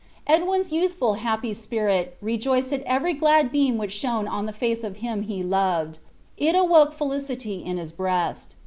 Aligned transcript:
Edwin's 0.25 0.71
youthful, 0.71 1.13
happy 1.13 1.53
spirit 1.53 2.17
rejoiced 2.23 2.73
in 2.73 2.81
every 2.87 3.13
glad 3.13 3.51
beam 3.51 3.77
which 3.77 3.91
shone 3.91 4.27
on 4.27 4.47
the 4.47 4.51
face 4.51 4.83
of 4.83 4.95
him 4.97 5.21
he 5.21 5.43
loved. 5.43 5.99
It 6.37 6.55
awoke 6.55 6.93
felicity 6.95 7.63
in 7.63 7.77
his 7.77 7.91
breast. 7.91 8.55